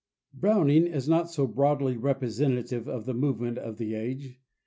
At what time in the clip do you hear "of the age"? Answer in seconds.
3.59-4.39